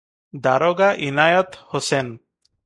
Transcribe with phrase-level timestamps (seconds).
[0.47, 2.17] ଦାରୋଗା ଇନାଏତ ହୋସେନ